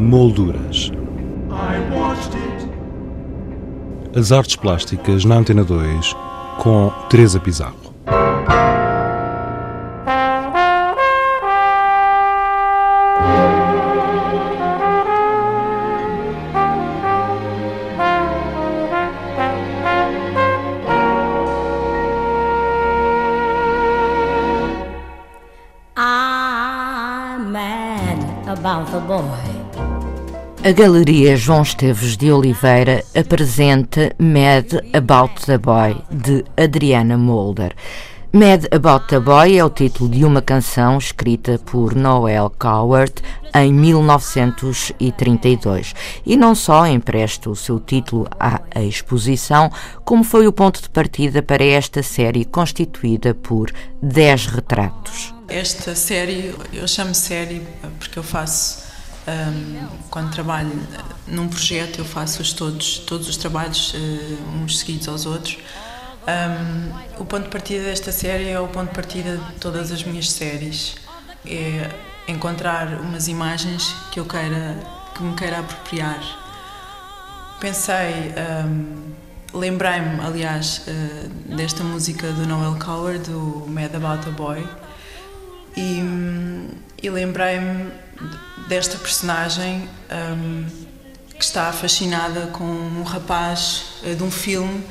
[0.00, 0.90] Molduras.
[4.16, 6.16] As artes plásticas na Antena 2
[6.58, 7.90] com Teresa Pizarro.
[30.62, 37.74] A Galeria João Esteves de Oliveira apresenta Mad About the Boy, de Adriana Molder.
[38.30, 43.14] Mad About the Boy é o título de uma canção escrita por Noel Coward
[43.54, 45.94] em 1932
[46.26, 49.72] e não só empresta o seu título à exposição,
[50.04, 55.34] como foi o ponto de partida para esta série constituída por 10 retratos.
[55.48, 57.62] Esta série, eu chamo série
[57.98, 58.89] porque eu faço
[59.28, 60.72] um, quando trabalho
[61.26, 65.58] num projeto, eu faço-os todos, todos os trabalhos, uh, uns seguidos aos outros.
[66.26, 70.02] Um, o ponto de partida desta série é o ponto de partida de todas as
[70.04, 70.96] minhas séries.
[71.46, 71.90] É
[72.28, 74.76] encontrar umas imagens que eu queira,
[75.14, 76.20] que me queira apropriar.
[77.60, 78.32] Pensei,
[78.66, 79.12] um,
[79.52, 84.66] lembrei-me, aliás, uh, desta música do Noel Coward, do Mad About a Boy,
[85.76, 86.00] e,
[87.02, 87.92] e lembrei-me
[88.68, 90.66] desta personagem um,
[91.36, 94.84] que está fascinada com um rapaz uh, de um filme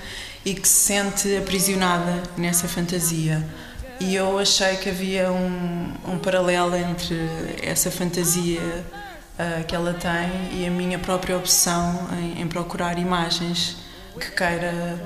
[0.46, 3.46] e que se sente aprisionada nessa fantasia.
[4.00, 7.18] E eu achei que havia um, um paralelo entre
[7.62, 13.90] essa fantasia uh, que ela tem e a minha própria obsessão em, em procurar imagens
[14.20, 15.00] que queira,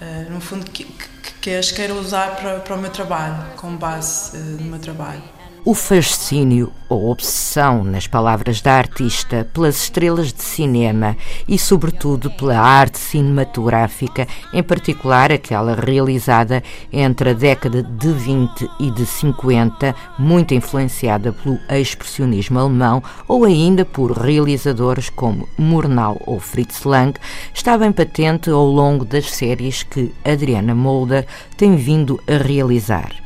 [0.00, 3.76] uh, no fundo, que, que, que as queira usar para, para o meu trabalho, como
[3.76, 5.22] base uh, do meu trabalho.
[5.66, 11.16] O fascínio ou obsessão, nas palavras da artista, pelas estrelas de cinema
[11.48, 18.90] e, sobretudo, pela arte cinematográfica, em particular aquela realizada entre a década de 20 e
[18.90, 26.84] de 50, muito influenciada pelo expressionismo alemão ou ainda por realizadores como Murnau ou Fritz
[26.84, 27.18] Lang,
[27.54, 31.26] está bem patente ao longo das séries que Adriana Molder
[31.56, 33.23] tem vindo a realizar.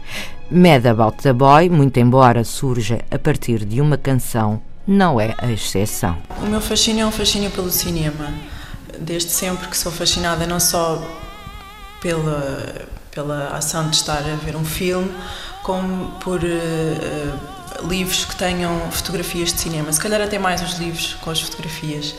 [0.51, 5.53] Mad About the Boy, muito embora surja a partir de uma canção, não é a
[5.53, 6.17] exceção.
[6.43, 8.33] O meu fascínio é um fascínio pelo cinema.
[8.99, 11.07] Desde sempre que sou fascinada não só
[12.01, 15.13] pela, pela ação de estar a ver um filme,
[15.63, 19.93] como por uh, livros que tenham fotografias de cinema.
[19.93, 22.15] Se calhar até mais os livros com as fotografias.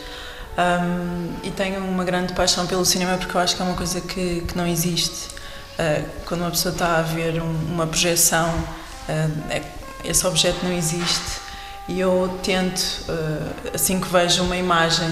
[0.56, 4.00] Um, e tenho uma grande paixão pelo cinema porque eu acho que é uma coisa
[4.02, 5.39] que, que não existe.
[5.80, 9.62] Uh, quando uma pessoa está a ver um, uma projeção, uh,
[10.04, 11.40] esse objeto não existe
[11.88, 15.08] e eu tento, uh, assim que vejo uma imagem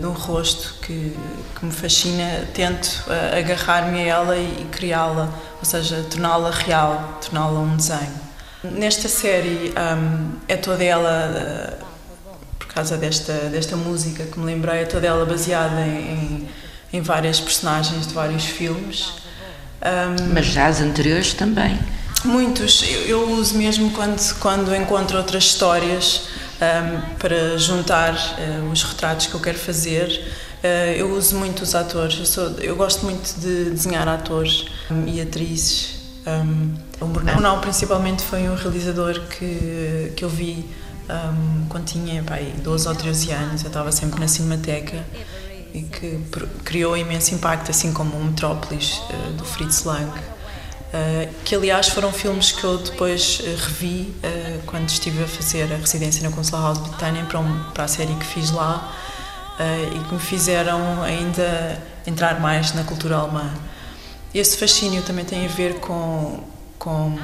[0.00, 1.16] de, um rosto que,
[1.56, 3.04] que, me fascina, tento
[3.38, 8.20] agarrar-me a ela e, criá-la, ou seja, torná-la real, torná-la um desenho.
[8.64, 11.78] Nesta série um, é toda ela,
[12.58, 16.48] por causa desta, desta música que me lembrei, é toda ela baseada em,
[16.92, 19.19] em várias personagens de vários filmes.
[19.82, 21.78] Um, Mas já as anteriores também.
[22.24, 22.82] Muitos.
[22.82, 26.28] Eu, eu, uso mesmo quando, quando encontro outras histórias
[26.60, 30.06] um, para juntar uh, os retratos que eu quero fazer.
[30.62, 32.18] Uh, eu uso muito os atores.
[32.18, 35.98] Eu, sou, eu gosto muito de desenhar atores um, e atrizes.
[37.00, 40.68] o Brunão, principalmente, foi um realizador que, que eu vi
[41.68, 43.62] quando tinha pai, 12 ou 13 anos.
[43.62, 45.04] Eu estava sempre na Cinemateca
[45.74, 46.18] e que
[46.64, 52.12] criou imenso impacto, assim como o Metrópolis uh, do Fritz Lang, uh, que aliás foram
[52.12, 54.14] filmes que eu depois uh, revi
[54.66, 58.14] quando estive a fazer a residência na Consular House Britânia para, um, para a série
[58.14, 58.96] que fiz lá
[59.94, 63.52] e que me fizeram ainda entrar mais na cultura alemã.
[64.32, 66.42] Esse fascínio também tem a ver com,
[66.78, 67.14] com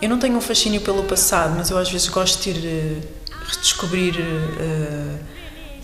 [0.00, 3.02] eu não tenho um fascínio pelo passado, mas eu às vezes gosto de ir
[3.48, 4.14] redescobrir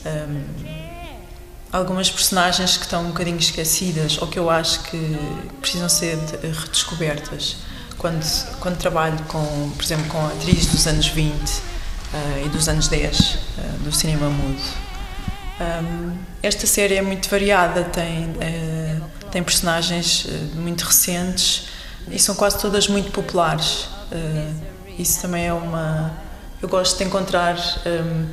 [0.06, 0.94] um,
[1.75, 5.19] algumas personagens que estão um bocadinho esquecidas ou que eu acho que
[5.61, 7.56] precisam ser redescobertas.
[7.99, 8.25] Quando,
[8.61, 11.37] quando trabalho, com, por exemplo, com atrizes dos anos 20 uh,
[12.12, 14.62] eh, e dos anos 10 uh, eh, do cinema mudo.
[15.61, 21.69] Um, esta série é muito variada, tem, uh, tem personagens muito recentes
[22.09, 23.88] e são quase todas muito populares.
[24.99, 26.12] isso também é uma.
[26.62, 27.56] Eu gosto de encontrar
[27.87, 28.26] um,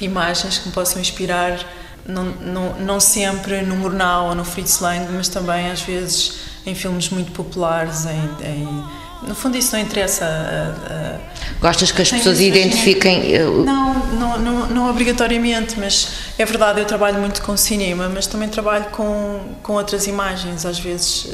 [0.00, 1.58] imagens que me possam inspirar
[2.06, 6.74] não, não, não sempre no Murnau ou no Fritz Lang, mas também às vezes em
[6.74, 8.84] filmes muito populares, em, em
[9.26, 10.24] no fundo isso não interessa.
[10.24, 11.60] A, a...
[11.60, 13.38] Gostas que as pessoas identifiquem?
[13.38, 16.08] Não, não, não, não, obrigatoriamente, mas
[16.38, 20.78] é verdade, eu trabalho muito com cinema, mas também trabalho com, com outras imagens, às
[20.78, 21.28] vezes,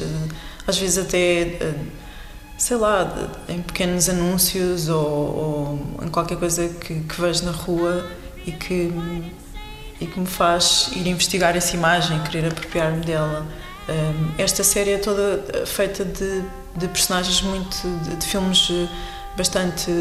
[0.65, 1.73] às vezes até
[2.61, 3.11] sei lá,
[3.49, 8.05] em pequenos anúncios ou, ou em qualquer coisa que, que vejo na rua
[8.45, 8.93] e que,
[10.01, 13.45] e que me faz ir investigar essa imagem, querer apropriar-me dela.
[14.37, 16.43] Esta série é toda feita de,
[16.75, 17.77] de personagens muito.
[18.03, 18.69] De, de, filmes
[19.37, 19.91] bastante.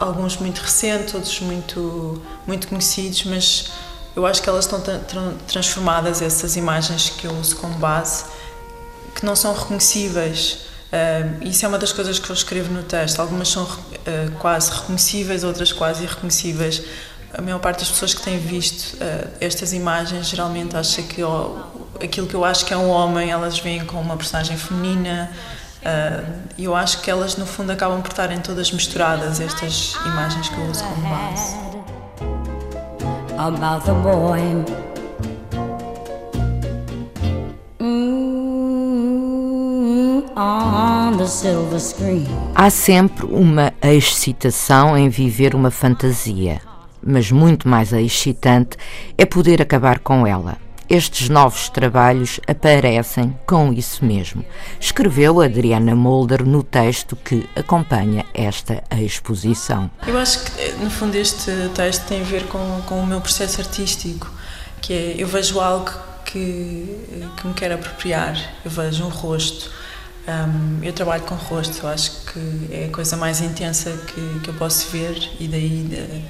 [0.00, 3.70] alguns muito recentes, outros muito, muito conhecidos, mas
[4.14, 4.82] eu acho que elas estão
[5.46, 8.24] transformadas, essas imagens que eu uso como base,
[9.14, 13.20] que não são reconhecíveis Uh, isso é uma das coisas que eu escrevo no texto.
[13.20, 16.82] Algumas são uh, quase reconhecíveis, outras quase irreconhecíveis.
[17.34, 21.56] A maior parte das pessoas que têm visto uh, estas imagens geralmente acha que oh,
[22.02, 25.30] aquilo que eu acho que é um homem, elas veem como uma personagem feminina.
[26.58, 30.56] E eu acho que elas, no fundo, acabam por estarem todas misturadas, estas imagens que
[30.56, 31.56] eu uso como base.
[33.38, 34.64] About the boy.
[42.54, 46.60] Há sempre uma excitação em viver uma fantasia,
[47.08, 48.76] mas muito mais excitante
[49.16, 50.56] é poder acabar com ela.
[50.88, 54.42] Estes novos trabalhos aparecem com isso mesmo.
[54.80, 59.90] Escreveu Adriana Molder no texto que acompanha esta exposição.
[60.06, 63.60] Eu acho que, no fundo, este texto tem a ver com, com o meu processo
[63.60, 64.30] artístico,
[64.80, 65.90] que é eu vejo algo
[66.24, 66.96] que,
[67.36, 68.34] que me quer apropriar,
[68.64, 69.70] eu vejo um rosto
[70.28, 74.50] um, eu trabalho com rosto, eu acho que é a coisa mais intensa que, que
[74.50, 76.22] eu posso ver e daí de,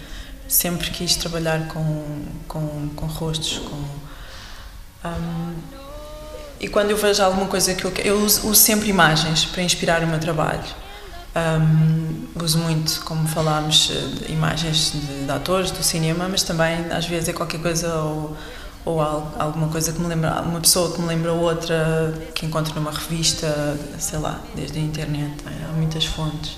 [0.48, 3.58] sempre quis trabalhar com, com, com rostos.
[3.58, 5.54] Com, um,
[6.60, 10.02] e quando eu vejo alguma coisa que eu eu uso, uso sempre imagens para inspirar
[10.02, 10.64] o meu trabalho.
[11.36, 17.06] Um, uso muito, como falámos, eh, imagens de, de, atores do cinema, mas também às
[17.06, 18.36] vezes é qualquer coisa ou
[18.84, 22.90] ou alguma coisa que me lembra, uma pessoa que me lembra outra, que encontro numa
[22.90, 26.56] revista, sei lá, desde a internet, há muitas fontes.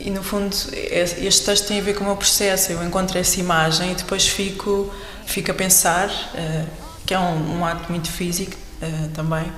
[0.00, 2.70] E no fundo, este texto tem a ver com o meu processo.
[2.70, 4.92] Eu encontro essa imagem e depois fico,
[5.26, 6.66] fico a pensar, uh,
[7.04, 9.52] que é um, um, ato muito físico uh, também,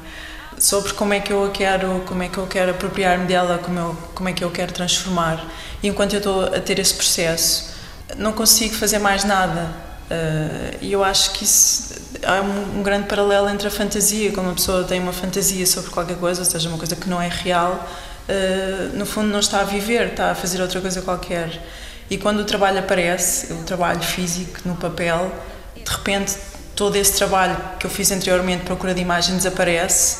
[0.58, 3.96] sobre como é que eu quero, como é que eu quero apropriar-me dela, como, eu,
[4.14, 5.44] como é que eu quero transformar.
[5.82, 7.74] E enquanto eu estou a ter esse processo,
[8.16, 9.90] não consigo fazer mais nada.
[10.10, 11.94] Uh, e eu acho que isso
[12.24, 15.90] há um, um, grande paralelo entre a fantasia, quando uma pessoa tem uma fantasia sobre
[15.90, 17.88] qualquer coisa, ou seja, uma coisa que não é real,
[18.30, 21.60] uh, no fundo não está a viver, está a fazer outra coisa qualquer.
[22.08, 25.32] E quando o trabalho aparece, o trabalho físico no papel,
[25.76, 26.36] de repente
[26.74, 30.18] todo esse trabalho que eu fiz anteriormente, procura de imagem, desaparece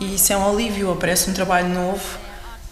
[0.00, 2.18] e isso é um alívio, aparece um trabalho novo.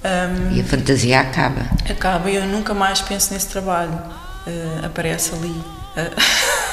[0.05, 1.63] Um, e a fantasia acaba.
[1.89, 4.01] Acaba e eu nunca mais penso nesse trabalho.
[4.47, 5.49] Uh, aparece ali.
[5.49, 6.57] Uh,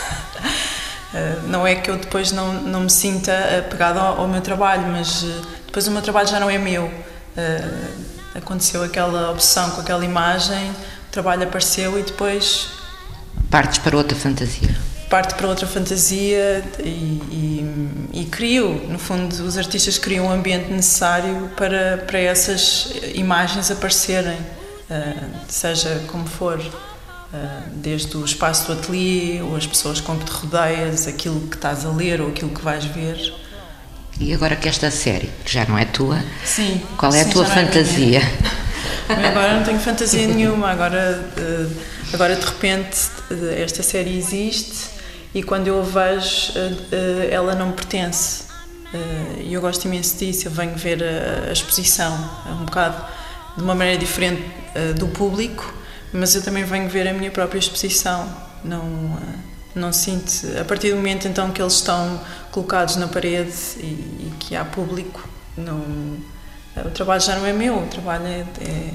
[1.14, 4.88] Eh, não é que eu depois não, não me sinta apegada ao, ao meu trabalho,
[4.88, 6.92] mas eh, depois o meu trabalho já não é meu.
[7.36, 7.90] Eh,
[8.36, 12.70] aconteceu aquela obsessão com aquela imagem, o trabalho apareceu e depois.
[13.50, 14.76] Partes para outra fantasia.
[15.10, 20.72] Parte para outra fantasia e, e, e crio, no fundo, os artistas criam um ambiente
[20.72, 24.40] necessário para, para essas imagens aparecerem,
[25.48, 26.60] seja como for.
[27.34, 31.56] Ah, desde o espaço do ateliê, ou as pessoas com que te rodeias, aquilo que
[31.56, 33.34] estás a ler ou aquilo que vais ver.
[34.20, 37.34] E agora que esta série, que já não é tua, sim, qual é sim, a
[37.34, 38.22] tua fantasia?
[39.10, 41.70] É agora não tenho fantasia nenhuma, agora, ah,
[42.14, 42.98] agora de repente
[43.58, 44.92] esta série existe
[45.36, 48.44] e quando eu a vejo ah, ela não me pertence.
[49.44, 52.14] E eu gosto imenso disso, eu venho ver a, exposição,
[52.48, 53.04] é um bocado
[53.58, 54.42] de uma maneira diferente
[54.98, 55.74] do público,
[56.14, 58.32] mas eu também venho ver a minha própria exposição.
[58.64, 60.32] Não, eh, não sinto.
[60.60, 64.64] A partir do momento então que eles estão colocados na parede e, e que há
[64.64, 65.28] público,
[65.58, 65.84] não,
[66.86, 68.90] o trabalho já não é meu, o trabalho é, é.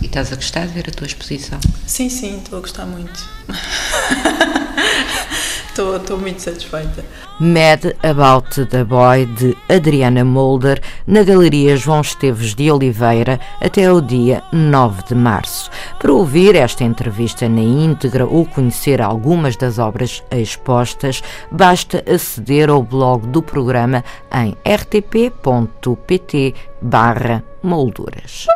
[0.00, 1.60] E estás a gostar de ver a tua exposição?
[1.86, 3.28] Sim, sim, estou a gostar muito.
[5.78, 7.04] Estou, estou muito satisfeita.
[7.38, 14.00] Mad About the Boy de Adriana Molder na Galeria João Esteves de Oliveira até o
[14.00, 15.70] dia 9 de março.
[16.00, 22.82] Para ouvir esta entrevista na íntegra ou conhecer algumas das obras expostas, basta aceder ao
[22.82, 24.02] blog do programa
[24.34, 28.48] em rtp.pt barra molduras.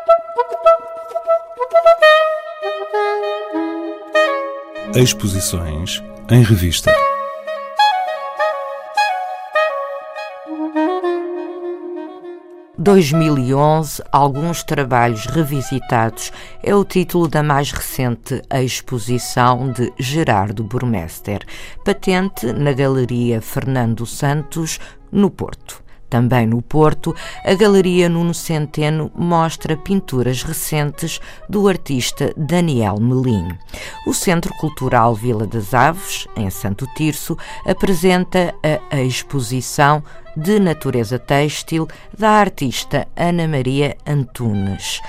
[4.92, 6.92] Exposições em revista.
[12.78, 16.32] 2011 Alguns Trabalhos Revisitados
[16.62, 21.44] é o título da mais recente exposição de Gerardo Burmester,
[21.84, 24.80] patente na Galeria Fernando Santos,
[25.12, 25.81] no Porto.
[26.12, 33.48] Também no Porto, a Galeria Nuno Centeno mostra pinturas recentes do artista Daniel Melim.
[34.06, 38.54] O Centro Cultural Vila das Aves, em Santo Tirso, apresenta
[38.90, 40.04] a exposição
[40.36, 41.88] de natureza têxtil
[42.18, 45.00] da artista Ana Maria Antunes.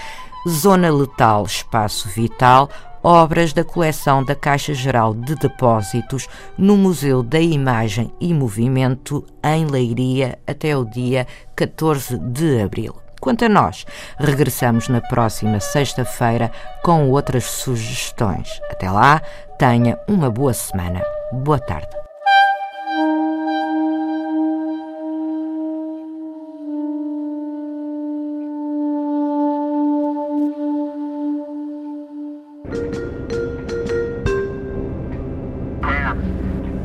[0.48, 2.70] Zona Letal Espaço Vital
[3.04, 9.66] obras da coleção da Caixa Geral de Depósitos no Museu da Imagem e Movimento, em
[9.66, 12.96] Leiria, até o dia 14 de abril.
[13.20, 13.86] Quanto a nós,
[14.18, 16.52] regressamos na próxima sexta-feira
[16.84, 18.60] com outras sugestões.
[18.70, 19.22] Até lá,
[19.58, 21.02] tenha uma boa semana.
[21.32, 22.03] Boa tarde.